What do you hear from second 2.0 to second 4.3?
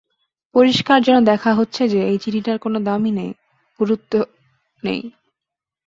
এই চিঠিটার কোনোই দাম নেই, গুরুত্ব